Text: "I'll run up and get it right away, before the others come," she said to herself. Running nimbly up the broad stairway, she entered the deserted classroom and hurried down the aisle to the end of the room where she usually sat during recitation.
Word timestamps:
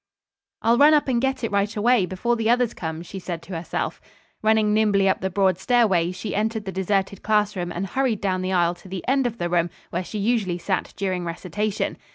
"I'll 0.63 0.79
run 0.79 0.95
up 0.95 1.07
and 1.07 1.21
get 1.21 1.43
it 1.43 1.51
right 1.51 1.75
away, 1.77 2.07
before 2.07 2.35
the 2.35 2.49
others 2.49 2.73
come," 2.73 3.03
she 3.03 3.19
said 3.19 3.43
to 3.43 3.55
herself. 3.55 4.01
Running 4.41 4.73
nimbly 4.73 5.07
up 5.07 5.21
the 5.21 5.29
broad 5.29 5.59
stairway, 5.59 6.11
she 6.11 6.33
entered 6.35 6.65
the 6.65 6.71
deserted 6.71 7.21
classroom 7.21 7.71
and 7.71 7.85
hurried 7.85 8.19
down 8.19 8.41
the 8.41 8.51
aisle 8.51 8.73
to 8.73 8.87
the 8.87 9.07
end 9.07 9.27
of 9.27 9.37
the 9.37 9.47
room 9.47 9.69
where 9.91 10.03
she 10.03 10.17
usually 10.17 10.57
sat 10.57 10.91
during 10.97 11.23
recitation. 11.23 11.99